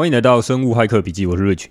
[0.00, 1.66] 欢迎来到生物骇客笔记，我是 Rich。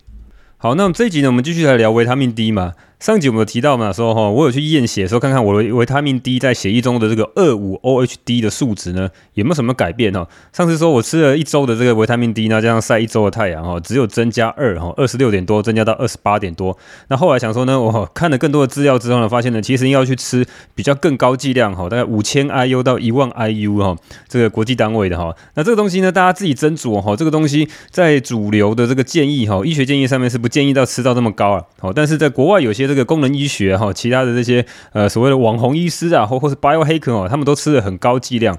[0.58, 2.74] 好，那我们这一集呢，我们继续来聊维他命 D 嘛。
[3.00, 10.28] 上集我们有提到嘛，说哈，我有去验血的时候，看看我的维他命 D 在血液中的这个二五 OHD 的数值呢，有没有什么改变哈？
[10.52, 16.78] 上次说我吃了一周的这个维他命 D，那这样晒一周的太阳哈，只有增加二哈，二十六点多，增加到二十八点多。
[17.08, 20.46] 那后来想说呢，我看了更多的资料之后呢，发现呢，其实要去吃
[20.76, 23.96] 比较更高剂量哈，大概五千 IU 到一万 IU 哈，
[24.28, 25.34] 这个国际单位的哈。
[25.54, 27.16] 那这个东西呢，大家自己斟酌哈。
[27.16, 31.64] 这个东西在主流的这个建议哈，医学建议上面是不建议到吃到这么高啊。
[31.80, 33.78] 好，但是在国外有些这个功能医学。
[33.78, 38.58] 哈，其他的这些呃所谓的网红医师啊，或或是 biohacker 哦，他们都吃了很高剂量。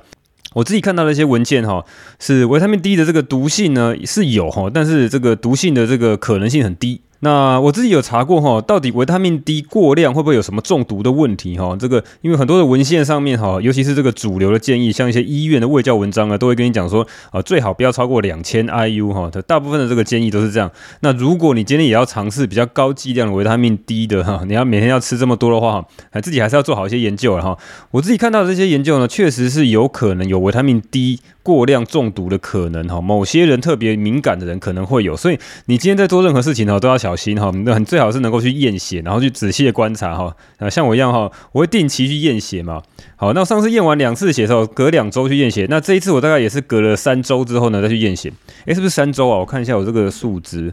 [0.55, 1.85] 我自己看到的一些文件哈，
[2.19, 7.03] 是维他命 D 的这个毒性呢是有哈，但是这个毒性的这个可能性很低。
[7.21, 11.77] 那我自己有查过哈，到底维他命 D 过量会不会有什么中毒的问题哈？
[11.79, 19.31] 这个因为很多的文献上面哈，尤其是这个主流的建议，像一些医院的卫教文章啊，都会跟你讲说啊，最好不要超过两千 IU 哈。
[19.47, 20.71] 大部分的这个建议都是这样。
[21.01, 27.59] 那如果你今天也要尝试比较高剂量的维他命 D 的哈，你要每天要吃这么多的话哈，自己还是要做好一些研究了哈。
[27.91, 32.99] 我自己看到的这些研究呢，确实是有可能有维他命 D 过量中毒的可能哈。
[32.99, 37.51] 某些人特别敏感的人可能会有，所以你今天在做任何事情呢，都要想小心哈。
[37.65, 40.35] 那很最好是能够去验血，然后去仔细的观察哈。
[40.59, 42.81] 啊，像我一样哈，我会定期去验血嘛。
[43.17, 45.67] 好，那上次验完两次血的时候，隔两周去验血。
[45.69, 48.33] 那这一次我大概也是隔了三周之后呢，再去验血。
[48.67, 49.39] 诶，是不是三周啊？
[49.39, 50.73] 我看一下我这个数值。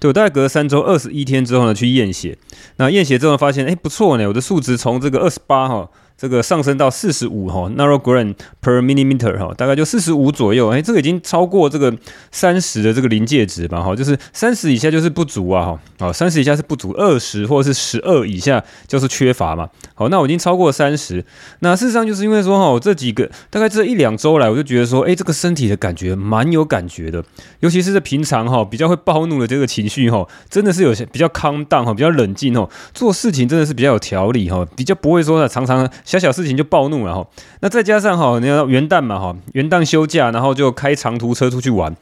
[0.00, 2.36] 对，我大概隔了三周，二十一天之后呢，去验血。
[2.76, 5.90] 那验血之后发现，诶，不错呢，我的数值从这个二十八哈。
[6.16, 11.92] 这个上升到四十五哈，narrow grain per millimeter 哈，大概就四十五左右，哎，这个已经超过这个
[12.30, 21.24] 三十的这个临界值吧哈，就是三十以下就是不足啊哈，好，三十以下是不足，二十或者是十二以下就是缺乏嘛，好，那我已经超过三十，
[21.58, 27.22] 那事实上就是因为说哈，我这几个大概这一两周来，我就觉得说，哎，这个身体的感觉蛮有感觉的，
[27.58, 35.90] 尤其是在平常哈比较会暴怒的这个情绪哈，真的是有些比较 calm down 哈，比较冷静哦，做事情真的是比较有条理哈，比较不会说常常。
[36.14, 37.26] 小小事情就暴怒了哈，
[37.60, 41.92] 那再加上哈，你要元旦嘛哈，元旦休假，然后就开长途车出去玩。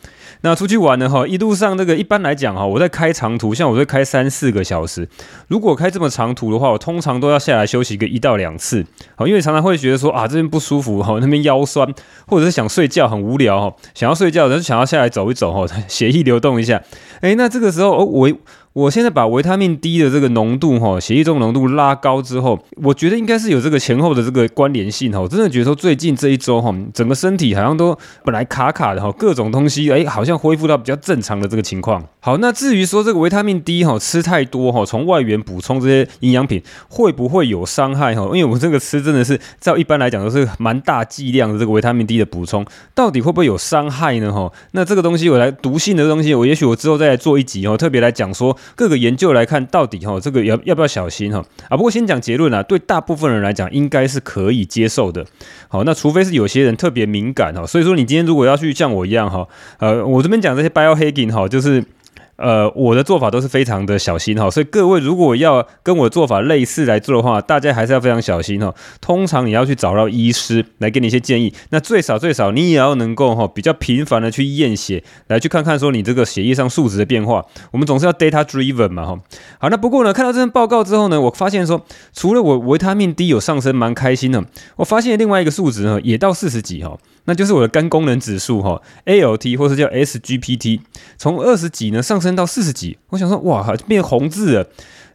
[0.42, 5.08] 那出去玩呢哈，一路上这个一般来讲哈，我在开长途，像我在开三四个小时，
[5.48, 8.84] 如果开这么长途的话，我通常都要下来休息个一到两次，
[9.14, 11.88] 好，因为常常会觉得说啊这边不舒服哈，那边腰酸，
[12.26, 16.82] 或者是想睡觉很无聊哈，想要睡觉，但是想要下来走一走哈，血液流动一下，
[17.22, 18.30] 诶，那这个时候哦我。
[18.74, 25.20] 我现在把维他命 D 的这个浓度哈，血液中浓度拉高之后，我觉得应该是有这个前后的这个关联性哈。
[25.20, 27.94] 我真的觉得说最近这一周哈，整个身体好像都
[28.24, 32.02] 本来卡卡的哈，各种东西哎，好像恢复到比较正常的这个情况。
[32.24, 38.22] 好，那至于说这个维他命 D 哈，吃太多哈，从外源补充这些营养品会不会有伤害哈？
[38.26, 44.52] 因为我这个吃真的是照一般来讲都是蛮大剂量的这个维他命 D 的补充，到底会不会有伤害呢哈？
[44.70, 48.56] 那这个东西我来毒性的东西，我也许我之后再来做一集哦，特别来讲说。
[48.76, 51.76] 各个研究来看，到底哈这个要要不要小心哈啊？
[51.76, 55.26] 不过先讲结论啊，对大部分人来讲，应该是可以接受的。
[55.66, 59.44] 好，那除非是有些人特别敏感哈，所以说你今天如果要去像我一样哈，
[59.80, 61.84] 呃，我这边讲这些 biohacking 哈，就是。
[62.42, 68.74] 呃，我的做法都是非常的小心哈，所以各位如果要跟我的做法类似来做的话，大家还是要非常小心哈。
[69.00, 77.46] 通常你要去找到医师来给你一些建议，那最少最少你也要能够哈比较频繁的去验血，来去看看说你这个血液上数值的变化。
[77.70, 79.20] 我们总是要 data driven 嘛哈。
[79.60, 84.44] 好，那不过呢，看到这份报告之后呢，我发现说除了我维他命 D 有上升，蛮开心的。
[84.74, 86.98] 我发现另外一个数值呢也到四十几哈。
[87.24, 90.80] 那就是我的肝功能指数哈，ALT 或是叫 SGPT，
[91.16, 94.66] 从二十几呢上升到四十几，我想说哇，变红字了。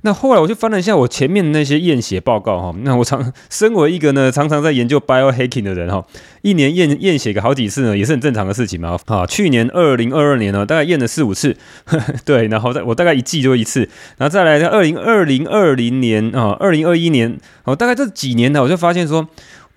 [0.02, 6.06] 那后来我就翻了一下我前面的那些验血报告哈，那我常身为一个呢常常在研究 biohacking 的人哈，
[6.44, 8.98] 一年验验血个好几次呢也是很正常的事情嘛。
[9.08, 19.28] 啊，去年二零二二年呢大概验了四五次，呵呵对，然后在我大概一季就一次，然后再来在二零二零二零年啊，二零二一年，哦，大概这几年呢我就发现说。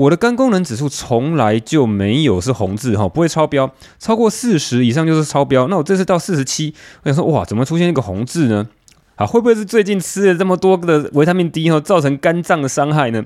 [0.00, 5.69] 我的肝功能指数从来就没有是红字哈，不会超标，超过四十以上就是超标。
[5.69, 6.72] 那我这次到四十七，
[7.03, 8.67] 我想说哇，怎么出现一个红字呢？
[9.17, 13.23] 啊，会不会是最近吃了这么多的维他命 D 哈，造成肝脏的伤害呢？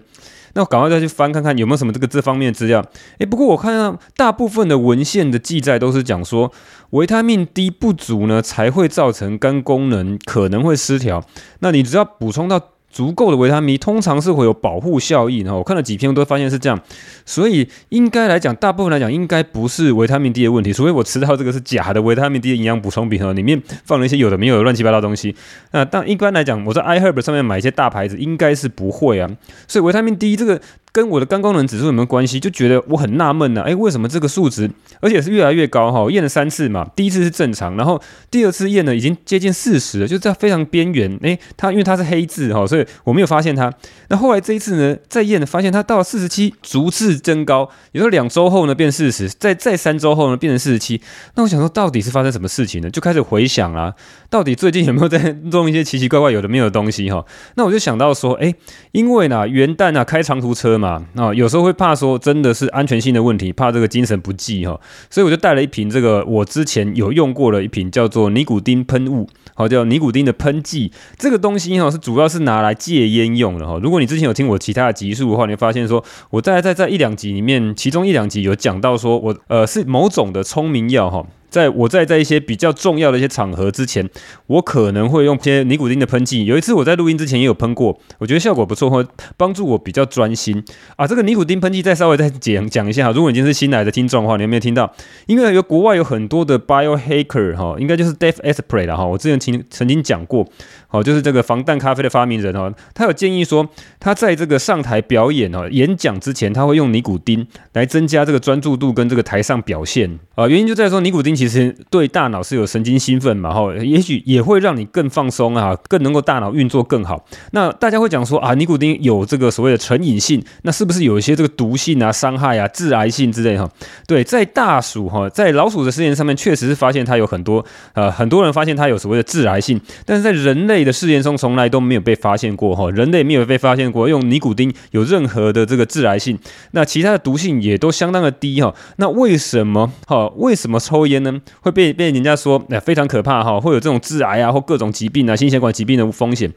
[0.55, 2.85] 那我赶快再去翻看看有没有什么这个这方面的资料。
[3.19, 6.51] 诶，不过我看到大部分的文献的记载都是讲说
[6.91, 11.25] 维他命 D 不足呢，才会造成肝功能可能会失调。
[11.61, 12.61] 那你只要补充到。
[12.95, 16.81] 足够的维他命通常是会有保护效益，然后我看了几篇，都发现是这样，
[17.27, 25.35] 所以应该来讲，大部分来讲应该不是维他命 D 的问题，除非我吃到这个是假的维他命 D 的营养补充品哈，里面放了一些有的没有的乱七八糟东西。
[25.73, 29.29] 那但一般来讲，我在 iHerb 上面买一些大牌子，应该是不会啊。
[29.67, 30.61] 所以维他命 D 这个
[30.95, 32.39] 跟我的肝功能指数有没有关系？
[32.39, 33.63] 就觉得我很纳闷呢。
[33.63, 34.71] 哎，为什么这个数值，
[35.01, 36.09] 而且是越来越高哈？
[36.09, 38.01] 验了三次嘛，第一次是正常，然后
[38.31, 41.19] 第二次验呢已经接近四十了，就在非常边缘。
[41.21, 43.73] 哎，它因为它是黑字哈，所以我没有发现它。
[44.09, 51.01] 那后来这一次呢，再验呢，发现它到了四十七，逐次增高，也就两周后呢变四十，再再三周后呢变成四十七。
[51.35, 52.89] 那我想说，到底是发生什么事情呢？
[52.89, 53.93] 就开始回想啦，
[54.31, 57.25] 到底最近有没有在弄一些奇奇怪怪有的没有的东西哈？
[57.57, 58.55] 那我就想到说，哎，
[58.93, 60.84] 因为呢元旦啊开长途车嘛。
[60.85, 64.79] 啊，有时候会怕说真的是安全性的问题，怕这个精神不济哈，
[65.09, 73.79] 所以我就带了一瓶这个我之前有用过的一瓶叫做尼古丁喷雾，好叫尼古丁的喷剂，这个东西哈是主要是拿来戒烟用的哈。
[73.83, 81.27] 如果你之前有听我其他的集数的话，你会发现说我在在在一两集里面，其中一两集有讲到说我呃是某种的聪明药哈。
[81.55, 84.11] 在我在在一些比较重要的一些场合之前，
[84.49, 86.45] 我可能会用些尼古丁的喷剂。
[86.47, 89.07] 有一次我在录音之前也有喷过，我觉得效果不错，会
[89.37, 90.65] 帮助我比较专心
[90.97, 91.07] 啊。
[91.07, 93.13] 这个尼古丁喷剂再稍微再讲讲一下哈。
[93.13, 94.93] 如果你已经是新来的听众的话，你有没有听到？
[95.27, 99.07] 因为有国外有很多的 biohacker 哈，应该就是 Dave Asprey 了哈。
[99.07, 100.45] 我之前听曾经讲过，
[100.89, 103.69] 好，就是这个防弹咖啡的发明人哈，他有建议说，
[104.01, 110.49] 他在这个上台表演哈演讲之前，他会用尼古丁来增加这个专注度跟这个台上表现啊。
[110.49, 117.23] 原因就在说尼古丁其其实对大脑是有神经兴奋嘛，哈，也许也会让你更放松啊，更能够大脑运作更好。
[117.51, 123.69] 那大家会讲说啊，尼古丁有这个所谓的成瘾性，那是不是有一些这个毒性啊、伤害啊、致癌性之类哈？
[124.07, 127.63] 对，在大鼠哈，在老鼠的试验上面确实是发现它有很多
[127.93, 136.39] 呃，很多人发现它有所谓的致癌性，但是在人类的试验中从来都没有被发现过哈，人类没有被发现过用尼古丁有任何的这个致癌性，
[136.71, 138.75] 那其他的毒性也都相当的低哈。
[138.97, 140.29] 那为什么哈？
[140.37, 141.41] 为什么抽烟呢？
[141.61, 146.49] 会被被人家说，哎，非常可怕哈，会有这种致癌啊或各种疾病啊、心血管疾病的风险。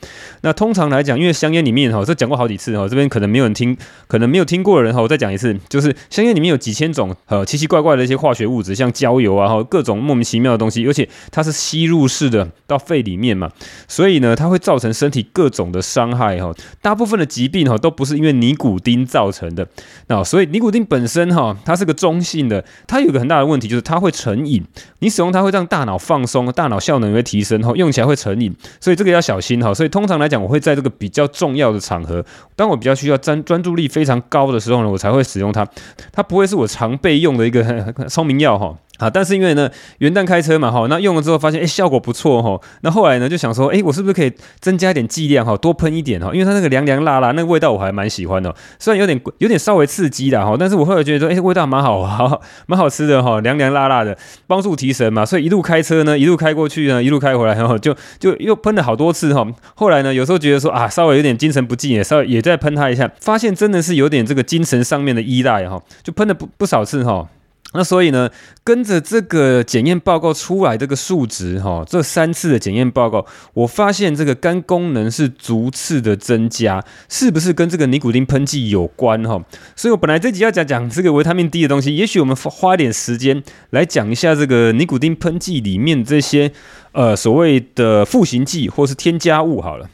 [0.41, 3.75] 那通常来讲，因为香烟里面哈，这讲过好几次哈，这边可能没有人听，
[4.05, 13.49] 可能没有听过的人哈，我再讲一次，就是香烟里面有几千种呃奇奇怪怪的一些化学物质，像焦油啊哈，各种莫名其妙的东西，而且它是吸入式的到肺里面嘛，
[13.87, 16.53] 所以呢，它会造成身体各种的伤害哈。
[16.81, 19.67] 大部分的疾病哈都不是因为尼古丁造成的，
[20.07, 24.56] 那所以尼古丁本身哈，它是个中性的，它有个很大的问题就是它会成瘾。
[24.99, 29.73] 你使用它会让大脑放松，大脑效能会提升，哈，用起来会成瘾，所以这个要小心哈。
[29.73, 32.23] 所以通常来讲，我会在这个比较重要的场合，
[32.55, 35.67] 当我比较需要专专注力非常高的时候呢，我才会使用它。
[36.11, 37.63] 它不会是我常备用的一个
[38.09, 38.75] 聪明药哈。
[38.97, 54.17] 啊，但是因为呢，元旦开车嘛，哈，那用了之后发现，哎，效果不错，哈，那后来呢，就想说，哎，我是不是可以增加一点剂量，哈，多喷一点，哈，因为它那个凉凉辣辣，那个味道我还蛮喜欢的，虽然有点有点稍微刺激的，哈，但是我后来觉得说，哎，味道蛮好，好， 蛮好吃的，哈，凉凉辣辣的，
[54.47, 59.45] 帮助提神嘛，所以一路开车呢，一路开过去呢，一路开回来，然后就就又喷了好多次，哈，
[59.75, 67.27] 后来呢，有时候觉得说，啊，稍微有点精神不济，也稍微也再喷它一下，发现真的是有点这个精神上面的依赖，哈，就喷了不不少次，哈。
[67.77, 68.27] 那所以呢，
[68.63, 79.39] 跟着这个检验报告出来这个数值哈，这三次的检验报告，我发现这个肝功能是逐次的增加，是不是跟这个尼古丁喷剂有关哈？
[79.75, 86.51] 所以我本来这集要讲讲这个维他命 D 的东西，也许我们花一点时间来讲一下这个尼古丁喷剂里面这些
[86.93, 89.87] 呃所谓的赋形剂或是添加物好了。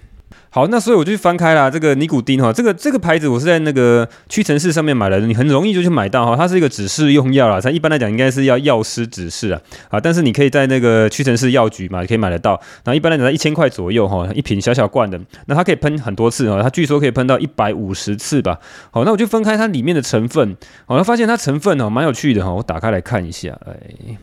[0.54, 9.60] 好，那所以我就翻开了这个尼古丁哈，这个这个牌子我是在那个屈臣氏上面买来的，你很容易就去买到哈，它是一个指示用药啦，它一般来讲应该是要药师指示啊，
[9.90, 18.60] 啊，但是你可以在那个屈臣氏药局嘛，可以买得到，那一般来讲在一千块左右哈，一瓶小小罐的，那它可以喷很多次哈，它据说可以喷到一百五十次吧，
[18.92, 20.56] 好，那我就分开它里面的成分，
[20.86, 24.18] 好，那发现它成分哦蛮有趣的哈，我打开来看一下，哎。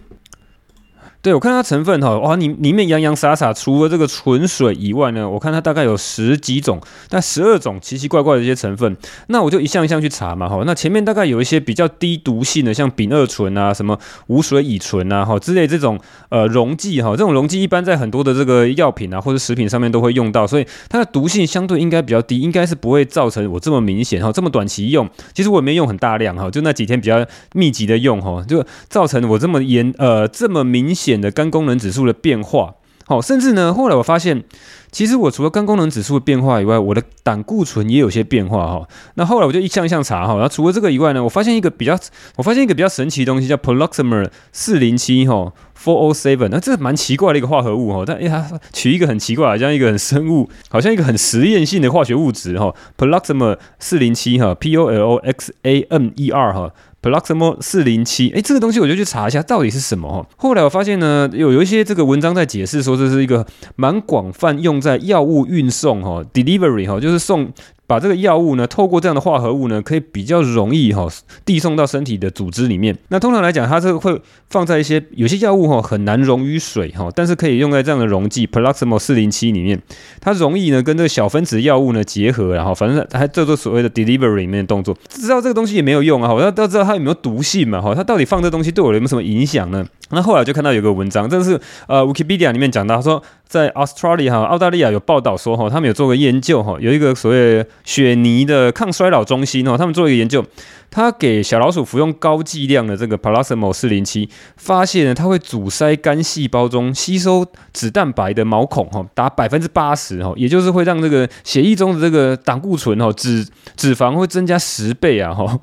[1.23, 8.97] 对，我看它成分哈，哇，里里面洋洋洒洒，除了这个纯水以外呢，我看它大概有十几种，但十二种奇奇怪怪的一些成分。
[9.27, 10.63] 那我就一项一项去查嘛，哈。
[10.65, 13.99] 那前面大概有一些比较低毒性的，像丙二醇啊、什么
[14.29, 16.01] 无水乙醇啊，哈之类这种
[16.31, 27.23] 呃溶剂哈，这种溶剂一般在很多的这个药品啊或者食品上面都会用到，所以它的毒性相对应该比较低，应该是不会造成我这么明显哈，这么短期用，其实我也没用很大量哈，就那几天比较
[27.53, 31.10] 密集的用哈，就造成我这么严呃这么明显。
[31.11, 32.75] 点的肝功能指数的变化，
[33.07, 34.45] 好，甚至呢，后来我发现，
[34.93, 38.89] 其实我除了肝功能指数的变化以外，我的胆固醇也有些变化哈。
[39.15, 41.99] 那后来我就一项一项查哈，然后除了这个以外呢，我发现一个比较，
[42.37, 45.53] 我发现一个比较神奇的东西叫 Poloxamer 四零七哈。
[45.83, 56.71] four o seven，那这蛮奇怪的一个化合物哈，但哎呀，取一个很奇怪，好像一个很生物，好像一个很实验性的化学物质哈，Poloxamer 四零七哈，P O L O X A M E R 哈。
[57.03, 60.27] Poloxamer 四零七，哎，这个东西我就去查一下到底是什么哈。
[60.37, 67.51] 后来我发现呢，有有一些这个文章在解释说，这是一个蛮广泛用在药物运送哈，delivery 哈，就是送。
[67.91, 71.09] 把这个药物呢，透过这样的化合物呢，可以比较容易哈
[71.45, 72.97] 递送到身体的组织里面。
[73.09, 74.17] 那通常来讲，它这个会
[74.49, 79.83] 放在一些有些药物哈很难溶于水哈，但是可以用在这样的溶剂 Proximo 四零七里面，
[80.21, 84.97] 它容易呢跟这个小分子药物呢结合，然后反正还叫做所谓的 delivery 里面的动作。
[85.09, 89.85] 知道这个东西也没有用啊，我要都知道它有没有毒性嘛哈，它到底放这东西对我有没有什么影响呢？
[90.11, 100.45] 那后来就看到有个文章，这是呃 Wikipedia 里面讲到，他说在 Australia 哈澳大利亚有报道说哈，他们有做过研究哈，有一个所谓雪泥的抗衰老中心哦，他们做一个研究，
[100.91, 115.59] 他给小老鼠服用高剂量的这个 Palasmo 四零七，发现呢，它会阻塞肝细胞中吸收脂蛋白的毛孔哈，达百分之八十哈，也就是会让这个血液中的这个胆固醇哈脂脂肪会增加十倍啊哈。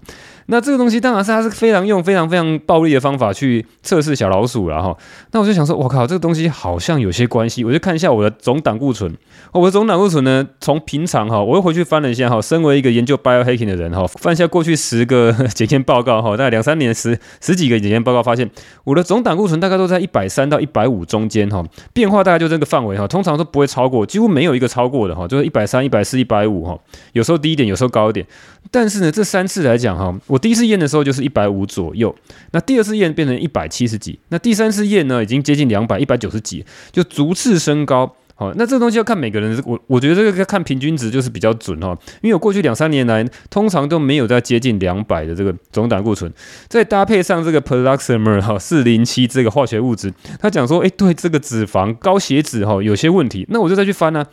[0.48, 4.96] 那这个东西当然是它是非常用非常非常暴力的方法去测试小老鼠了哈。
[5.32, 7.64] 那我就想说，我靠，这个东西好像有些关系。
[7.64, 9.14] 我就看一下我的总胆固醇，
[9.52, 18.50] 我的总胆固醇呢，从平常哈，我又回去翻了一下哈，身为一个研究 biohacking 的人哈，翻一下过去十个检验报告哈，大概两三年十十几个检验报告，发现
[18.86, 21.62] 我的总胆固醇大概都在一百三到一百五中间哈，
[21.92, 26.80] 变化大概就这个范围哈，通常都不会超过，几乎没有一个超过的哈，就是一百三、一百四、一百五哈，
[27.12, 28.26] 有时候低一点，有时候高一点。
[28.70, 32.16] 但是呢，这三次来讲哈，我我第一次验的时候就是一百五左右，
[32.52, 38.16] 那第二次验变成一百七十几，那第三次验呢已经接近两百，一百九十几，就逐次升高。
[38.36, 46.32] 好，那这个东西要看每个人，我我觉得这个看平均值就是比较准哈，因为我过去两三年来通常都没有在接近两百的这个总胆固醇，
[46.68, 54.28] 再搭配上这个 Proximo 哈四零七这个化学物质，他讲说，哎，对这个脂肪高血脂哈有些问题，那我就再去翻呢、啊。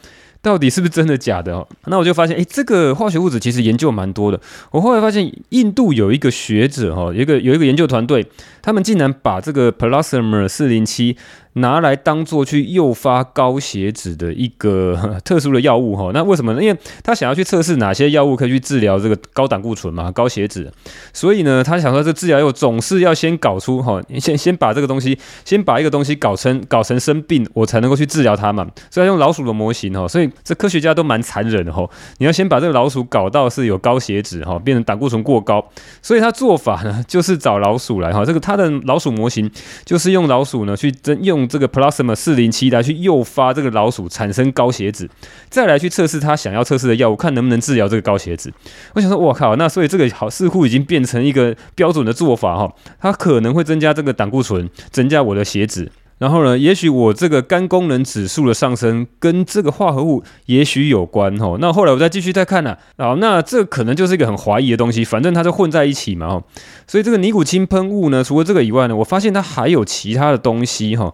[0.44, 1.66] 到底是不是真的假的哦？
[1.86, 4.38] 那我就发现，哎，这个化学物质其实研究蛮多的。
[4.70, 8.26] 我后来发现，印度有一个学者哈，有一个有一个研究团队，
[8.60, 11.16] 他们竟然把这个 p l a s m e r 四零七。
[11.54, 16.62] 拿来当做去诱发高血脂的一个 特殊的药物哈，那为什么呢？
[16.62, 20.68] 因为他想要去测试哪些药物可以去治疗这个高胆固醇嘛、高血脂，
[21.12, 28.66] 所以呢，他想说这治疗药总是要先搞出哈，先先把这个东西，先把一个东西搞成搞成生病，我才能够去治疗它嘛。
[28.90, 31.88] 所以用老鼠的模型哈，所以这科学家都蛮残忍的哈。
[32.18, 35.64] 你要先把这个老鼠搞到是有高血脂哈，变成胆固醇过高，
[36.02, 39.48] 所以他做法呢就是找老鼠来哈，这个他的老鼠模型
[39.84, 41.43] 就是用老鼠呢去真用。
[41.46, 45.08] 这个 plasma 四零七来去诱发这个老鼠产生高血脂，
[45.48, 48.52] 再来去测试他想要测试的药物，看能不能治疗这个高血脂。
[48.94, 55.90] 我想说，我靠，那所以这个好似乎已经变成一个标准的做法哈，它可能会增加这个胆固醇，增加我的血脂。
[56.18, 61.56] 然后呢，也许我这个肝功能指数的上升跟这个化合物也许有关哈。
[61.60, 66.42] 那后来我再继续再看呢，啊，那这可能就是一个很怀疑的东西，反正它就混在一起嘛哈。
[66.86, 71.12] 所以这个尼古清喷雾呢，除了这个以外呢，我发现它还有其他的东西哈。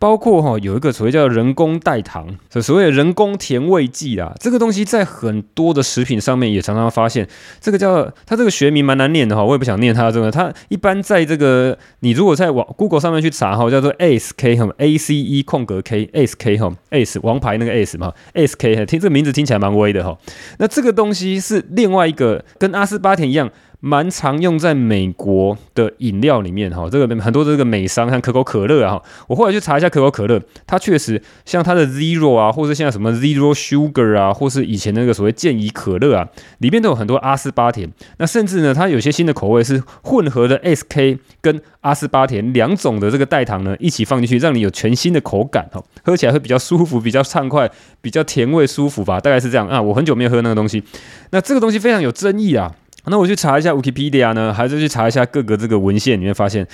[0.00, 7.28] 包括哈有一个所谓叫人工代糖，所所谓人工甜味剂啦，这个东西在很多的食品上面也常常发现。
[7.60, 10.30] 这个叫它这个学名蛮难念的哈，我也不想念它这个。
[10.30, 18.14] 它一般在这个你如果在网 Google 上面去查哈，叫做 ACE 哈 A C E 空格 K ACE 哈 ACE 王牌那个 ACE 嘛
[18.32, 20.16] ACE 听这个名字听起来蛮威的哈。
[20.56, 23.50] 那这个东西是另外一个跟阿斯巴甜一样。
[23.80, 37.90] 蛮常用在美国的饮料里面哈，这个很多这个美商像可口可乐啊，我后来去查一下可口可乐，它确实像它的 Zero 啊，或者像什么 Zero Sugar 啊，或是以前那个所谓健怡可乐啊，里面都有很多阿斯巴甜。
[38.18, 47.70] 那甚至呢，它有些新的口味是混合的 SK 跟阿斯巴甜两种的这个代糖呢一起放进去，让你有全新的口感哈，喝起来会比较舒服，比较畅快，
[48.02, 49.80] 比较甜味舒服吧，大概是这样啊。
[49.80, 50.82] 我很久没有喝那个东西，
[51.30, 52.70] 那这个东西非常有争议啊。
[53.06, 56.66] 那我去查一下 Wikipedia 呢，还是去查一下各个这个文献，你会发现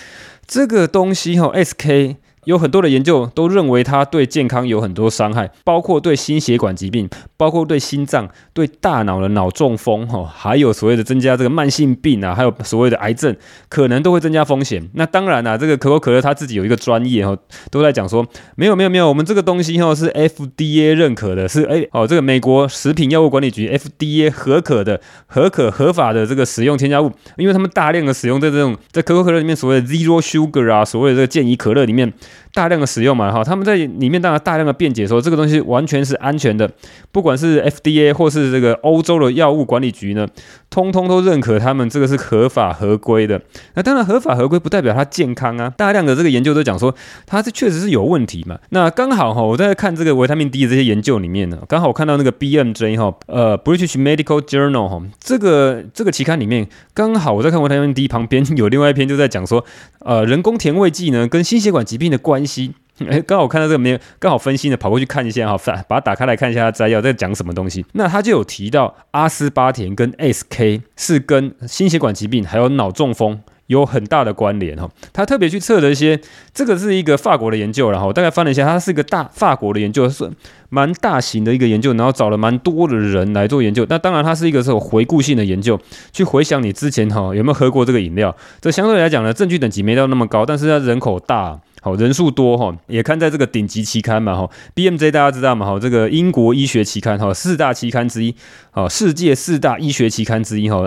[0.47, 2.17] 这个东西哈，SK。
[2.47, 13.35] 有很多的研究都认为它对健康有很多伤害，包括对心血管疾病，包括对心脏、对大脑的脑中风，哈，还有所谓的增加这个慢性病啊，还有所谓的癌症，
[13.69, 14.89] 可能都会增加风险。
[14.95, 17.37] 那当然啦、啊，这个可口可乐它自己有一个专业哈，
[17.71, 18.25] 都在讲说，
[18.55, 32.13] 没有没有没有，我们这个东西哈是 FDA 认可的，是哎哦这个美国食品药物管理局 FDA 核可的、核可合法的这个使用添加物，因为他们大量的使用在这种在可口可乐里面所谓的 Zero Sugar 啊，所谓的这个健怡可乐里面。
[32.53, 36.71] 大量的使用嘛，哈，他们在里面当然大量的辩解说这个东西完全是安全的，
[37.13, 40.27] 不管是 FDA 或是这个欧洲的药物管理局呢，
[40.71, 43.41] 通通都认可他们这个是合法合规的。
[43.75, 46.95] 那当然合法合规不代表它健康啊，大量的这个研究都讲说
[47.27, 48.59] 它是确实是有问题嘛。
[48.71, 59.65] 那刚好哈，我在看这个维他命 D 的这些研究里面呢，刚好我看到那个 BMJ 哈，呃，British Medical Journal 哈，这个这个期刊里面刚好我在看维他命 D 旁边 有另外一篇就在讲说，
[60.01, 62.75] 呃，人工甜味剂呢跟心血管疾病的关系。
[63.09, 67.85] 哎，刚好看到这个没有，刚好分心的跑过去看一下哈，把它打开来看一下它摘要在讲什么东西。
[67.93, 73.41] 那他就有提到阿斯巴甜跟 SK 是跟心血管疾病还有脑中风。
[73.67, 76.21] 有很大的关联哈，他特别去测了一些，
[76.55, 80.31] 这个是一个法国的研究，然后大概翻了一下，它是一个大法国的研究，是
[80.69, 83.85] 蛮大型的一个研究，然后找了蛮多的人来做研究。
[83.89, 85.77] 那当然，它是一个这种回顾性的研究，
[86.13, 88.33] 去回想你之前哈有没有喝过这个饮料。
[88.61, 91.59] 这相对来讲呢，证据等级没到那么高，但是它人口大。
[91.87, 98.35] 好，人数多哈，也看在这个顶级期刊嘛哈，BMJ 大家知道嘛哈，这个英国医学期刊哈，四大期刊之一，
[98.73, 100.83] 好，世界四大医学期刊之一哈，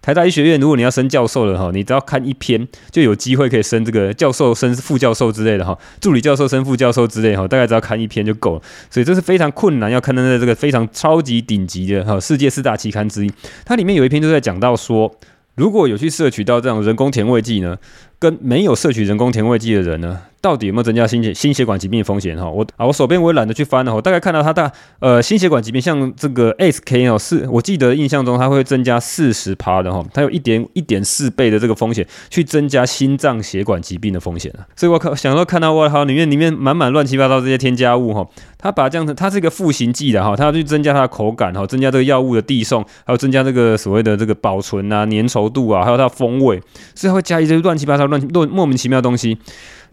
[0.00, 13.32] 台大医学院如果你要升教授了哈，你只要看一篇就有机会可以升这个教授、升副教授之类的哈，助理教授、升副教授之类哈，大概只要看一篇就够了，所以这是非常困难要刊登在这个非常超级顶级的哈世界四大期刊之一，
[13.64, 15.12] 它里面有一篇就在讲到说，
[15.56, 17.76] 如果有去摄取到这种人工甜味剂呢，
[18.18, 22.48] 跟没有摄取人工甜味剂的人呢，到底有没有增加心血心血管疾病的风险哈？
[22.48, 34.64] 我啊，我手边我也懒得去翻了，我大概看到它大呃心血管疾病，像这个 SK 哦，是我记得印象中它会增加四十趴的哈，它有一点一点四倍的这个风险，去增加心脏血管疾病的风险啊。
[34.76, 38.26] 所以我靠，想说看到我靠里面里面满满乱七八糟这些添加物哈，
[38.58, 46.60] 它把这样子，它是一个赋形剂的哈，它要去增加它的口感哈，增加这个药物的递送，还有增加这个所谓的这个保存啊、粘稠度啊，还有它的风味，
[46.94, 49.38] 所以会加一些乱七八糟乱乱莫名其妙东西。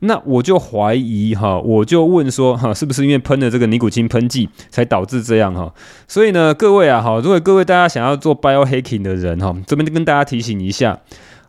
[0.03, 5.71] 那我就怀疑哈，我就问说哈，是不是因为喷了这个尼古丁喷剂才导致这样哈？
[6.07, 10.99] 所以呢，各位啊哈，如果各位大家想要做 biohacking 的人哈，这边就跟大家提醒一下。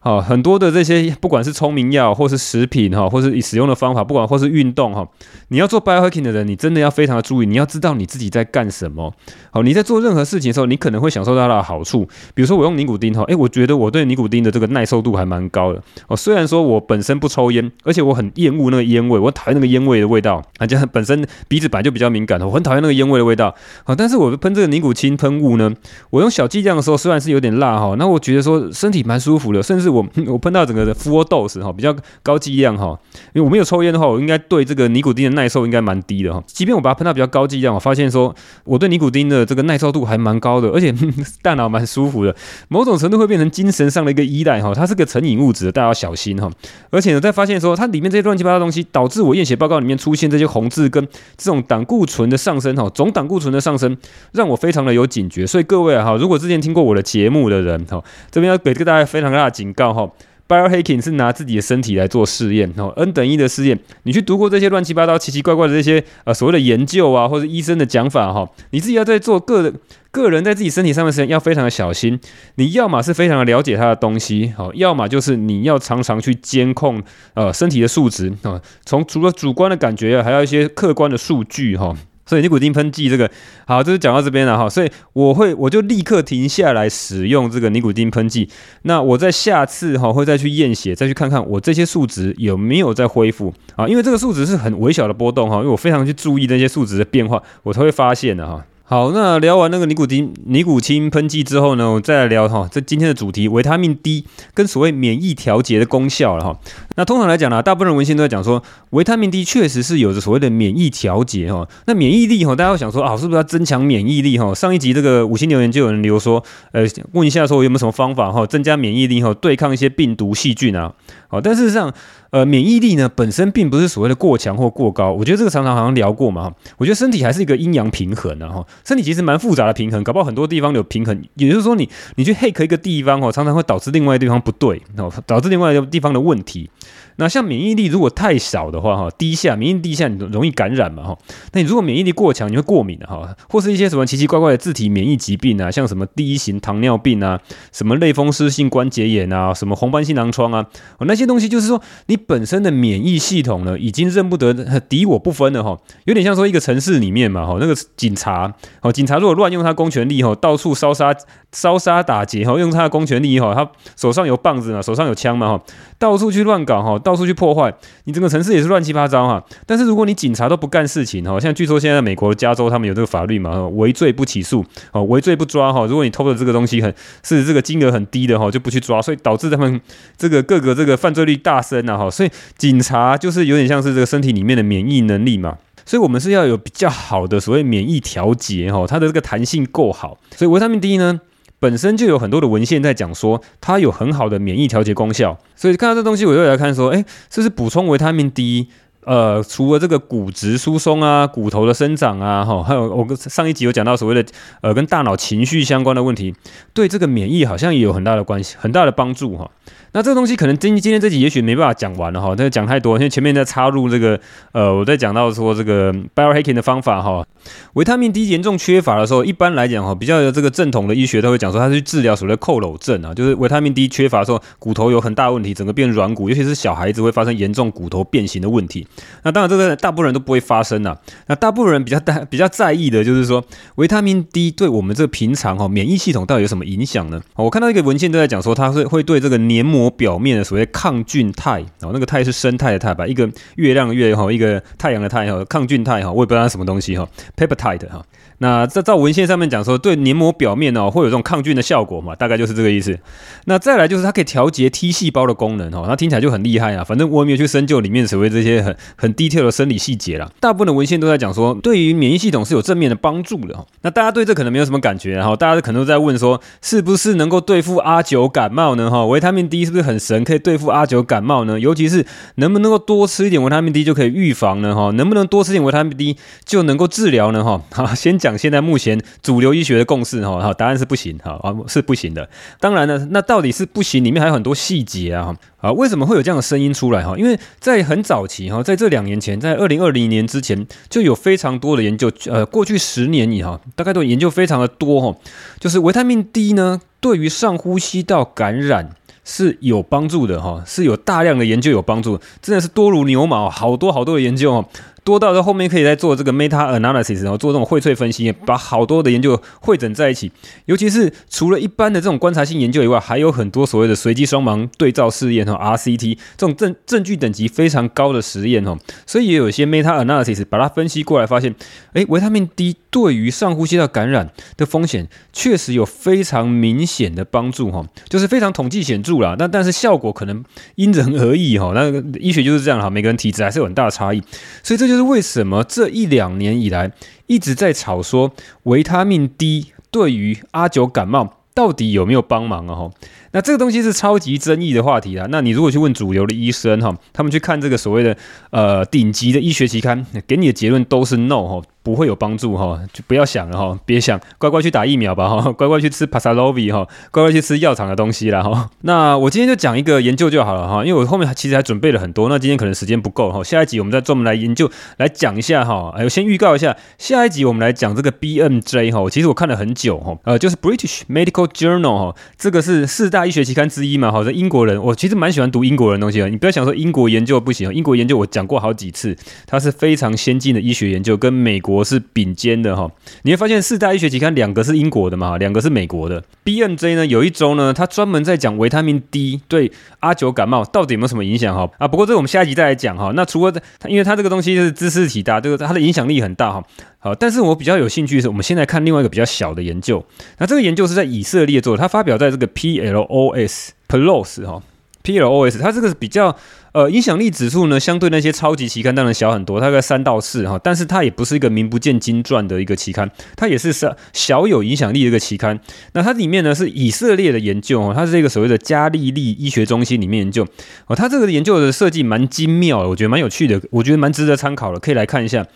[0.04, 5.06] 好，很多的这些不管是聪明药，或是食品哈，或是使用的方法，不管或是运动哈，
[5.46, 9.14] 你要做 biohacking 的人，你真的要非常的注意，你要知道你自己在干什么。
[9.52, 12.04] 好，你在做任何事情的时候，你可能会享受到它的好处。
[12.34, 15.80] 比如说我用尼古丁哈，诶，我觉得我对尼古丁的这个耐受度还蛮高的。
[16.08, 23.54] 哦，虽然说我本身不抽烟，而且我很厌恶那个烟味，我讨厌那个烟味的味道，啊，就本身鼻子本来就比较敏感，我很讨厌那个烟味的味道。
[23.84, 25.72] 好，但是我喷这个尼古清喷雾呢，
[26.10, 32.98] 我用小剂量的时候，虽然是有点辣哈，那我觉得说身体蛮舒服的，甚至我我喷到整个的 full dose 哈，比较高剂量哈，
[33.34, 36.42] 因为我没有抽烟的话，我应该对这个尼古丁的耐受应该蛮低的哈。
[36.46, 38.34] 即便我把它喷到比较高剂量，我发现说
[38.64, 40.94] 我对尼古丁的这个耐受度还蛮高的，而且
[41.42, 42.34] 大脑蛮舒服的，
[42.68, 44.72] 某种程度会变成精神上的一个依赖哈。
[44.74, 46.50] 它是个成瘾物质，大家要小心哈。
[46.90, 51.04] 而且呢，在发现说它里面这些乱七八糟东西，导致我验血报告里面出现这些红字跟
[51.36, 53.96] 这种胆固醇的上升哈，总胆固醇的上升，
[54.32, 55.46] 让我非常的有警觉。
[55.46, 60.10] 所以各位哈，如果之前听过我的节目的人哈，这边要给这个大家非常大的警告哈。
[60.48, 63.78] Biohacking 是拿自己的身体来做试验，哦，N 等一的试验。
[64.02, 69.74] 你去读过这些乱七八糟、奇奇怪怪的这些呃所谓的研究啊，或者医生的讲法哈，你自己要在做个人
[70.10, 72.20] 个人在自己身体上的时候要非常的小心。
[72.56, 81.96] 你要么是非常的了解他的东西，好，要么就是你要常常去监控呃身体的数值啊，从除了主观的感觉，还要一些客观的数据哈。
[82.24, 83.30] 所以尼古丁喷剂这个
[83.66, 84.68] 好，这是讲到这边了哈。
[84.68, 88.48] 所以我会我就立刻停下来使用这个尼古丁喷剂。
[88.82, 93.86] 那我在下次哈会再去验血，再去看看我这些数值有没有在恢复啊。
[93.88, 98.64] 因为这个数值是很微小的波动哈，因为我非常去注意那些数值的变化，我才会发现的哈。
[98.92, 106.60] 好，那聊完那个尼古丁尼古清喷剂之后呢，我再来聊哈，这今天的主题维他命 D 跟所谓免疫调节的功效了哈。
[106.96, 111.66] 那通常来讲呢，大部分的文献都在讲说，维他命 D 确实是有着所谓的免疫调节哈。
[111.86, 114.54] 那免疫力哈，大家会想说啊，是不是要增强免疫力哈？
[114.54, 120.92] 上一集这个五星留言就有人留说，呃，问一下说有没有什么方法哈，增加免疫力哈，对抗一些病毒细菌啊。
[121.32, 121.90] 好，但事实上，
[122.28, 126.52] 呃，免疫力呢本身并不是所谓的过强或过高，我觉得这个常常好像聊过嘛。
[126.76, 134.82] 我觉得身体还是一个阴阳平衡的哈，身体其实蛮复杂的平衡，搞不好很多地方有平衡，也就是说你你去 hack 一个地方哦，常常会导致另外一个地方不对，
[135.26, 136.68] 导致另外一个地方的问题。
[137.16, 141.18] 那像免疫力如果太少的话哈，低下免疫力低下，你容易感染嘛哈。
[141.52, 147.38] 那你如果免疫力过强，你会过敏的哈，或是一些什么奇奇怪怪的自体免疫疾病啊，像什么第一型糖尿病啊，
[147.70, 150.66] 什么类风湿性关节炎啊，什么红斑性狼疮啊，
[151.00, 161.14] 那些东西就是说你本身的免疫系统呢，已经认不得敌我不分了哈，有点像说一个城市里面嘛哈，那个警察哦，警察如果乱用他公权力哈，到处烧杀
[161.52, 165.64] 烧杀打劫哈，用他的公权力哈，他手上有棒子嘛，手上有枪嘛哈，
[165.98, 166.98] 到处去乱搞哈。
[167.02, 167.72] 到处去破坏，
[168.04, 169.44] 你整个城市也是乱七八糟哈。
[169.66, 175.84] 但是如果你警察都不干事情哈，像据说现在美国加州他们有这个法律嘛，围罪不起诉，哦，围罪不抓哈。
[175.86, 179.80] 如果你偷的这个东西很是这个金额很低的哈，就不去抓，所以导致他们
[180.16, 182.10] 这个各个这个犯罪率大升啊哈。
[182.10, 190.18] 所以警察就是有点像是这个身体里面的免疫能力嘛，所以我们是要有比较好的所谓免疫调节哈，它的这个弹性够好。
[190.36, 191.20] 所以维他命 D 呢，
[191.62, 198.66] 本身就有很多的文献在讲说，它有很好的免疫调节功效，所以看到这东西，我又来看说，诶，这是补充维他命 D
[199.04, 204.24] 呃，除了这个骨质疏松啊、骨头的生长啊，哈，还有我跟上一集有讲到所谓的
[204.60, 206.34] 呃跟大脑情绪相关的问题，
[206.72, 209.50] 对这个免疫好像也有很大的关系、很大的帮助哈。
[209.94, 214.18] 那这个东西可能今今天这集也许没办法讲完了哈，但是讲太多，因为前面在插入这个
[214.52, 217.26] 呃，我在讲到说这个 biohacking 的方法哈，
[217.74, 228.86] 维他命 D 严重缺乏的时候，一般来讲哈，比较有这个正统的医学都会讲说，它是去治疗所谓的佝僂症啊，就是维他命 D 缺乏的时候，骨头有很大问题，整个变软骨，尤其是小孩子会发生严重骨头变形的问题。
[229.24, 233.44] 那当然这个大部分人都不会发生啊，那大部分人比较大 比较在意的就是说，
[233.76, 237.20] 维他命 D 对我们这个平常哈免疫系统到底有什么影响呢？
[237.36, 248.04] 我看到一个文献都在讲说，它是会对这个黏膜表面的所谓抗菌肽，哦，那个肽是生态的肽吧，一个月亮的月哈，一个太阳的太哈，抗菌肽哈，我也不知道它什么东西哈，peptide 哈。
[248.38, 252.98] 那这照文献上面讲说，对黏膜表面哦会有这种抗菌的效果嘛，大概就是这个意思。
[253.44, 256.82] 那再来就是它可以调节 T 细胞的功能哦，那听起来就很厉害啊。
[256.82, 260.30] 反正我也没有去深究里面所谓这些很很 detail 的生理细节啦。
[260.40, 263.66] 大部分的文献都在讲说，对于免疫系统是有正面的帮助的。
[263.82, 268.90] 那大家对这可能没有什么感觉，然后大家可能都在问说，是不是能够对付阿九感冒呢？
[268.90, 271.58] 哈，维他命 D 是不是很神，可以对付阿九感冒呢？
[271.58, 274.74] 尤其是能不能够多吃一点维他命 D 就可以预防呢？
[274.74, 277.42] 哈，能不能多吃点维他命 D 就能够治疗呢？
[277.44, 278.32] 哈，好，先讲。
[278.42, 282.28] 现在目前主流医学的共识哈，好，答案是不行哈，啊是不行的。
[282.58, 287.16] 当然呢，那到底是不行，里面还有很多细节啊，啊，为什么会有这样的声音出来哈？
[287.16, 295.18] 因为在很早期哈，在在这两年前，在二零二零年之前，就有非常多的研究，呃，过去十年以后，大概都研究非常的多哈，
[295.60, 298.88] 就是维他命 D 呢，对于上呼吸道感染
[299.24, 304.68] 是有帮助的哈，是有大量的研究有帮助，真的是多如牛毛，好多好多的研究哦。
[305.04, 310.30] 多到在后面可以再做这个 meta analysis，然后做这种荟萃分析，把好多的研究汇整在一起。
[310.66, 321.52] 尤其是除了一般的这种观察性研究以外，还有很多所谓的随机双盲对照试验哈，RCT 这种证证据等级非常高的实验哈，所以也有一些 meta analysis 把它分析过来，发现，
[321.94, 329.34] 诶，维他命 D 对于上呼吸道感染的风险确实有非常明显的帮助哈，就是非常统计显著啦。
[329.36, 330.44] 但但是效果可能
[330.76, 334.22] 因人而异哈，那医学就是这样哈，每个人体质还是有很大的差异，
[334.62, 334.91] 所以这就。
[334.92, 336.92] 就是为什么这一两年以来
[337.26, 338.30] 一直在吵说
[338.64, 342.74] 维他命 D 对于阿九感冒到底有没有帮忙啊？
[342.74, 342.90] 哈，
[343.30, 345.26] 那这个东西是超级争议的话题啊。
[345.30, 348.14] 那你如果去问主流的医生哈，他们去看这个所谓的
[348.50, 351.62] 呃顶级的医学期刊，给你的结论都是 no 哈。
[351.82, 358.70] 不会有帮助哈，就不要想了哈，别想，乖乖去打疫苗吧哈， 乖乖去吃帕萨洛维哈，乖乖去吃药厂的东西啦哈。
[358.82, 365.92] 那我今天就讲一个研究就好了哈，因为我后面其实还准备了很多，那今天可能时间不够哈，下一集我们再专门来研究来讲一下哈。
[365.96, 379.16] 哎，我先预告一下，下一集我们来讲这个 BMJ 哈，其实我看了很久哈，呃，就是 British Medical Journal 哈，这个是四大医学期刊之一嘛，好像英国人，我其实蛮喜欢读英国人的东西的，你不要想说英国研究不行，英国研究我讲过好几次，
[379.46, 381.71] 它是非常先进的医学研究，跟美国。
[381.72, 382.90] 我是并肩的哈，
[383.22, 386.22] 你会发现四大医学期刊两个是英国的嘛，两个是美国的。
[386.44, 391.88] B N J 呢有一周呢，它专门在讲维他命 D 对阿九感冒到底有没有什么影响哈啊。
[391.88, 393.12] 不过这个我们下一集再来讲哈。
[393.14, 396.62] 那除了它，因为它这个东西是知识体大，这个它的影响力很大哈。
[396.98, 400.04] 好，但是我比较有兴趣的是，我们现在看另外一个比较小的研究。
[400.38, 404.62] 那这个研究是在以色列做的，它发表在这个 PLOS PLOS 哈。
[405.02, 406.36] PLOS，它这个比较
[406.72, 415.58] 呃影响力指数呢，相对那些超级期刊当然小很多，大概三到四哈，但是它也不是一个名不见经传的一个期刊，它也是小小有影响力的一个期刊。
[415.94, 420.46] 那它里面呢是以色列的研究哦，它是这个所谓的加利利医学中心里面研究
[420.86, 425.46] 哦，它这个研究的设计蛮精妙的，我觉得蛮有趣的，我觉得蛮值得参考的，可以来看一下。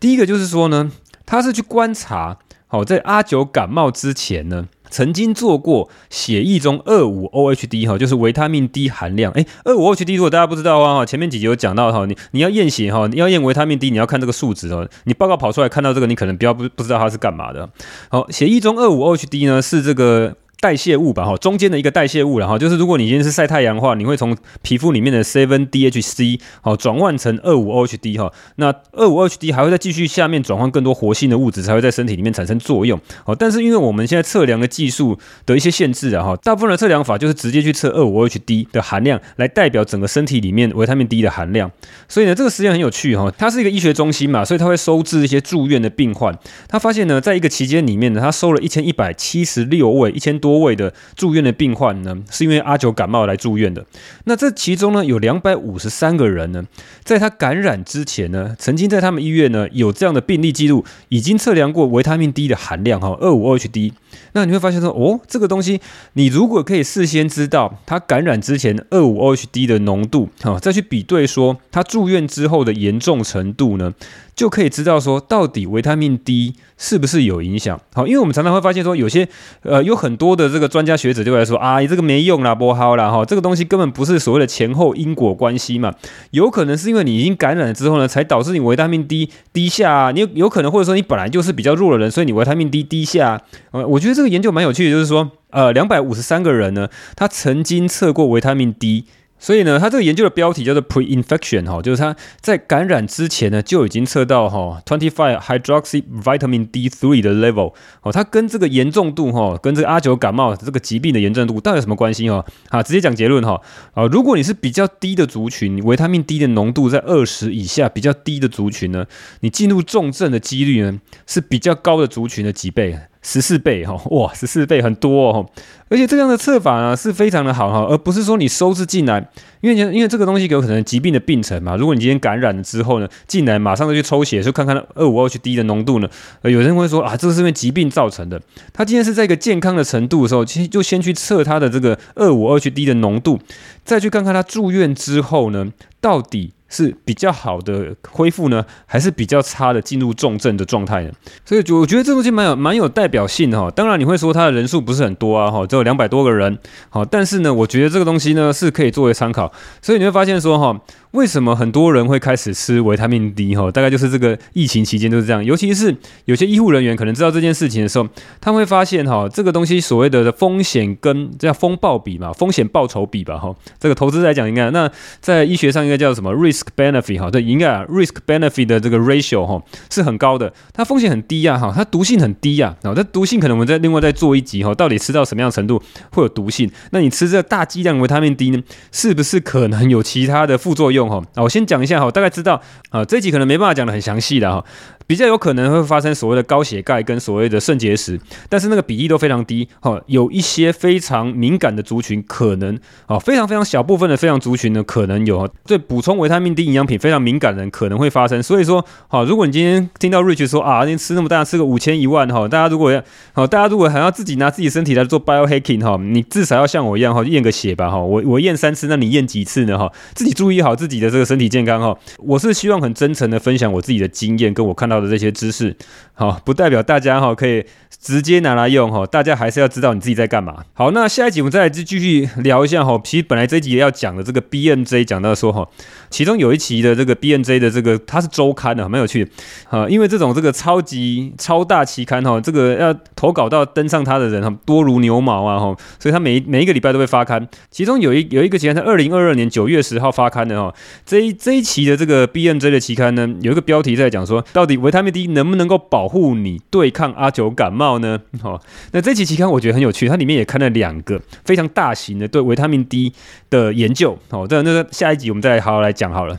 [0.00, 0.90] 第一个就是说呢，
[1.24, 4.66] 它是去观察，好在阿九感冒之前呢。
[4.96, 9.30] 曾经做过血液中二五 OHD 哈，就是维他命 D 含量。
[9.32, 14.88] 诶，二五 OHD 如果大家不知道啊，前面几集有讲到哈，你你要验血哈，你要验维他命 D，你要看这个数值哦。
[15.04, 17.68] 你报告跑出来看到这个，你可能比较不不知道它是干嘛的。
[18.08, 20.34] 好，血液中二五 OHD 呢是这个。
[20.58, 32.98] 代谢物吧，哈，中间的一个代谢物，然后就是如果你今天是晒太阳的话，你会从皮肤里面的 seven DHC 好转换成二五 OHD 哈，那二五 OHD 还会再继续下面转换更多活性的物质，才会在身体里面产生作用。
[33.26, 41.70] 哦，但是因为我们现在测量的技术的一些限制啊，哈，大部分的测量法就是直接去测二五 OHD 的含量来代表整个身体里面维他命 D 的含量。
[42.08, 46.36] 所以呢，这个实验很有趣哈，它是一个医学中心嘛，所以它会收治一些住院的病患。
[46.66, 50.45] 他发现呢，在一个期间里面呢，他收了一千一百七十六位一千多。
[50.46, 53.84] 多位的住院的病患呢，是因为阿九感冒来住院的。
[54.26, 56.64] 那这其中呢，有两百五十三个人呢，
[57.02, 63.92] 在他感染之前呢，曾经在他们医院呢有这样的病例记录，已经测量过维他命 D 的含量哈，二五 OHD。
[64.34, 65.80] 那你会发现说，哦，这个东西，
[66.12, 73.92] 你如果可以事先知道他感染之前二五 OHD 的浓度，哈，再去比对说他住院之后的严重程度呢，
[74.36, 77.80] 就可以知道说到底维他命 D 是不是有影响。
[77.94, 79.26] 好，因为我们常常会发现说，有些
[79.62, 85.94] 呃有很多的这个专家学者就会说啊，你这个没用啦，不好啦，哈，这个东西根本不是所谓的前后因果关系嘛，
[86.32, 93.40] 有可能是因为你已经感染了之后呢，才导致你维他命 D 低下啊，你有可能或者说你本来就是比较弱的人，所以你维他命 D 低下。
[93.70, 99.06] 呃，我觉得这个研究蛮有趣的，就是说，呃，两百五十三个人呢，他曾经测过维他命 D。
[99.38, 112.44] 所以呢，他这个研究的标题叫做 pre-infection 哈，就是他在感染之前呢就已经测到哈 twenty five hydroxy vitamin D three 的 level 哦，它跟这个严重度哈，跟这个阿九感冒这个疾病的严重度到底有什么关系哈？
[112.70, 113.60] 啊，直接讲结论哈
[113.92, 119.06] 啊，如果你是比较低的族群，维他命 D 的浓度在二十以下，比较低的族群呢，
[119.40, 122.98] 你进入重症的几率呢是比较高的族群的几倍。
[123.28, 125.44] 十四倍哈，哇，十四倍很多哦，
[125.88, 129.28] 而且这样的测法呢是非常的好哈，而不是说你收治进来，
[129.62, 136.08] 因为因为这个东西有可能疾病的病程嘛，如果你今天感染了之后呢，进来马上就去抽血，就看看二五 h d 的浓度呢，
[136.42, 138.40] 有人会说啊，这个是因为疾病造成的，
[138.72, 143.40] 他今天是在一个健康的程度的时候，其实就先去测他的这个二五 h d 的浓度，
[143.84, 145.66] 再去看看他住院之后呢，
[146.00, 146.52] 到底。
[146.68, 151.10] 是比较好的恢复呢，还是比较差的进入重症的状态呢？
[151.44, 153.70] 所以就我觉得这东西蛮有蛮有代表性的哈。
[153.70, 156.58] 当然你会说它的人数不是很多啊哈，只有两百多个人。
[156.88, 159.52] 好，但是呢，我觉得这个东西呢是可以作为参考。
[159.80, 160.80] 所以你会发现说哈。
[161.12, 163.56] 为什么很多人会开始吃维他命 D？
[163.56, 165.42] 哈，大概就是这个疫情期间都是这样。
[165.42, 165.94] 尤其是
[166.26, 168.06] 有些医护人员可能知道这件事情的时候，
[168.40, 174.90] 他会发现哈，这个东西所谓的风险跟这叫风暴比嘛，风险报酬比吧，哈，这个投资来讲应该那
[175.20, 186.70] 在医学上应该叫什么 risk benefit 哈，对，应该 risk benefit 的这个 ratio 哈是很高的，它风险很低呀，哈，它毒性很低呀，啊，它毒性可能我们再另外再做一集哈，到底吃到什么样程度会有毒性？
[186.90, 190.95] 那你吃这大剂量维他命 D 呢，是不是可能有其他的副作用？
[191.04, 194.64] 哈，啊，我先讲一下哈，大概知道啊，这集可能没办法讲的很详细的哈。
[195.06, 200.00] 比较有可能会发生所谓的高血钙跟所谓的肾结石，但是那个比例都非常低哈。
[200.06, 208.42] 有一些非常敏感的族群可能啊，非常非常小部分的非常族群呢可能有对补充维他命 D 营养品非常敏感的人可能会发生。
[208.42, 217.98] 所以说好，如果你今天听到 Rich 说啊，你吃那么大吃个五千一万哈，大家如果要好，大家如果还要自己拿自己身体来做 biohacking 哈，你至少要像我一样哈，验个血吧哈。
[217.98, 219.92] 我我验三次，那你验几次呢哈？
[220.14, 221.96] 自己注意好自己的这个身体健康哈。
[222.18, 225.26] 我是希望很真诚的分享我自己的经验跟我看到的这些。
[225.36, 225.76] 知识
[226.14, 227.62] 好，不代表大家哈可以
[228.00, 230.64] 直接拿来用哈，大家还是要知道你自己在干嘛。
[230.72, 232.98] 好，那下一集我们再来继续聊一下哈。
[233.04, 235.68] 其实本来这一集也要讲的这个 BMJ 讲到说哈，
[236.08, 239.28] 其中有一期的这个 BMJ 的这个它是周刊的，蛮有趣
[239.68, 239.86] 啊。
[239.90, 247.46] 因为这种这个超级超大期刊哈，这个要投稿到登上它的人哈多如牛毛啊哈，所以它每每一个礼拜都会发刊。
[247.70, 255.26] 其中有一有一个期刊是二零二二年九月十号发刊的哈，这一这一期的这个 BMJ 的期刊呢，有一个标题在讲说，到底维他命 D。
[255.36, 258.18] 能不能够保护你对抗阿九感冒呢？
[258.40, 263.12] 好， 那这期期刊我觉得很有趣，它里面也看了两个非常大型的对维他命 D
[263.50, 264.16] 的研究。
[264.30, 266.38] 好，这那个下一集我们再好好来讲好了。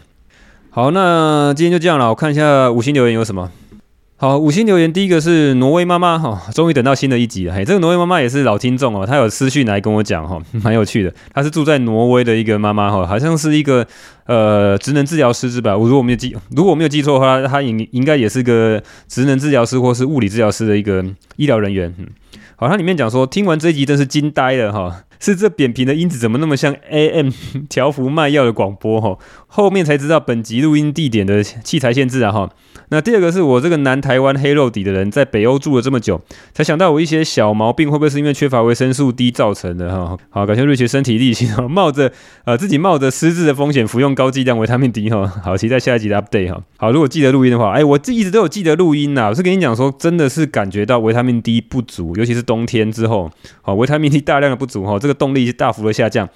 [0.71, 3.51] 好，那今天就这样了，我看一下五星留言有什么。
[4.19, 7.53] 好，五星留言第一个是挪威妈妈哈，终于等到新的一集了。
[7.53, 11.13] 嘿，这个挪威妈妈也是老听众哦，她有私讯来跟我讲哈， 蛮有趣的。
[11.31, 13.85] 她是住在挪威的一个妈妈哈，好像是一个
[14.25, 15.77] 呃职能治疗师是吧？
[15.77, 21.93] 我如果没有记，如果我没有记错的话，她应应该也是个职能治疗师或是物理治疗师的一个医疗人员。
[21.99, 22.07] 嗯，
[22.55, 27.29] 好，它里面讲说，听完这一集真是惊呆了哈，是这扁平的音质怎么那么像 AM
[27.69, 29.17] 调服卖药的广播哈？
[29.47, 32.49] 后面才知道本集录音地点的器材限制啊哈。
[32.89, 36.21] 那第二个是我这个南台湾黑肉底的人，在北欧住了这么久，
[36.53, 40.17] 才想到我一些小毛病会不会是因为缺乏维生素 D 造成的哈？
[40.29, 42.11] 好，感谢瑞奇身体力行， 冒着
[42.45, 45.27] 呃自己冒着失智的风险服用高剂量维他命 D 哈。
[45.43, 46.61] 好，期待下一集的 update 哈。
[46.77, 49.29] 好，如果记得录音的话，哎，我这一直都有记得录音呐。
[49.29, 53.29] 我是跟你讲说，真的是感觉到维他命 D 不足，尤其是冬天之后，
[53.61, 56.27] 好，维他命 D 大量的不足哈，这个动力大幅的下降。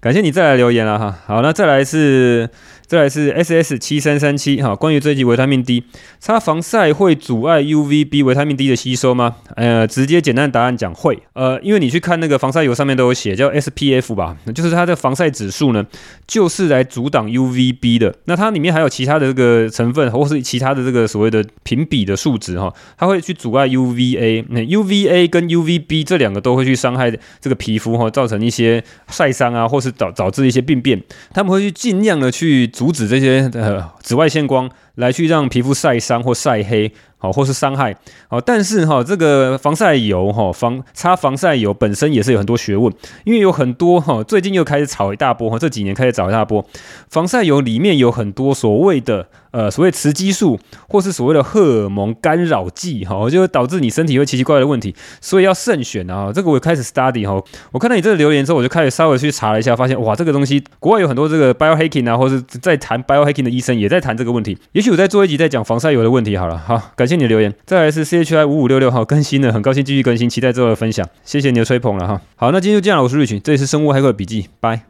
[0.00, 1.18] 感谢你再来留言了哈。
[1.26, 2.48] 好，那再来是。
[2.86, 5.82] 再来是 S S 七三三七哈，关于这一集维他命 D
[6.20, 9.36] 擦防晒会阻碍 U V B 维他命 D 的吸收吗？
[9.56, 15.84] 呃，直接简单答案讲会，呃，因为你去看那个防晒油上面都有写叫 S P F 吧，就是它的防晒指数呢，
[16.26, 18.14] 就是来阻挡 U V B 的。
[18.26, 32.70] 那它里面还有其他的这个成分，或是其他的这个所谓的评比的数值哈，它会去阻碍 U V A，那 U V A 跟 U V B 这两个都会去伤害这个皮肤哈，造成一些晒伤啊，或是导导致一些病变，他们会去尽量的去。
[32.74, 46.66] 阻止这些呃紫外线光来去让皮肤晒伤或晒黑，好，或是伤害，好，但是哈，这个防晒油哈，防擦防晒油本身也是有很多学问，因为有很多哈，最近又开始炒一大波哈，这几年开始炒一大波，
[47.08, 49.28] 防晒油里面有很多所谓的。
[49.54, 56.32] 呃，所谓雌激素或是所谓的荷尔蒙干扰剂，哈，就会导致你身体会奇奇怪怪的问题，所以要慎选啊。
[56.34, 57.40] 这个我开始 study 哈，
[57.70, 64.58] 我看到你这个留言之后，我就开始稍微去查了一下，发现哇，这个东西国外有很多这个 biohacking 啊，或是在谈 biohacking 的医生也在谈这个问题。
[64.72, 66.58] 也许我再做一集再讲防晒油的问题好了。
[66.58, 67.54] 好，感谢你的留言。
[67.64, 71.08] 再来是 chi 五五六六号更新了，很高兴继续更新，期待之后的分享。
[71.24, 72.20] 谢谢你的吹捧了哈。
[72.34, 74.80] 好，那今天就这样了，我是瑞群这里是生物骇客笔记，拜。